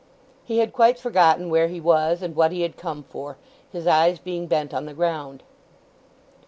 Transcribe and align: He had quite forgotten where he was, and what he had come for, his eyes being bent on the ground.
He 0.43 0.57
had 0.57 0.73
quite 0.73 0.97
forgotten 0.97 1.51
where 1.51 1.67
he 1.67 1.79
was, 1.79 2.23
and 2.23 2.35
what 2.35 2.51
he 2.51 2.63
had 2.63 2.75
come 2.75 3.03
for, 3.03 3.37
his 3.71 3.85
eyes 3.85 4.17
being 4.17 4.47
bent 4.47 4.73
on 4.73 4.87
the 4.87 4.95
ground. 4.95 5.43